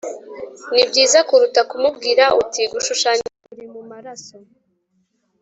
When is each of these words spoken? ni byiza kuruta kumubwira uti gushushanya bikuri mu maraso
ni 0.73 0.83
byiza 0.89 1.19
kuruta 1.27 1.61
kumubwira 1.69 2.23
uti 2.41 2.61
gushushanya 2.71 3.23
bikuri 3.29 3.65
mu 3.73 3.81
maraso 3.91 4.35